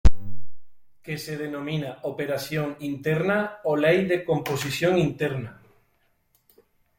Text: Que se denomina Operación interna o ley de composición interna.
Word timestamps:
Que 1.03 1.15
se 1.23 1.33
denomina 1.43 1.91
Operación 2.11 2.67
interna 2.91 3.37
o 3.71 3.73
ley 3.85 3.99
de 4.11 4.17
composición 4.29 4.93
interna. 5.07 5.51